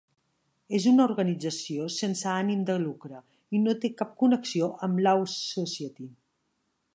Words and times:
És 0.77 0.85
una 0.91 1.03
organització 1.09 1.89
sense 1.95 2.25
ànim 2.35 2.63
de 2.69 2.77
lucre, 2.85 3.21
i 3.59 3.61
no 3.67 3.77
té 3.85 3.93
cap 4.01 4.17
connexió 4.23 4.71
amb 4.89 5.05
Law 5.09 5.23
Society. 5.35 6.11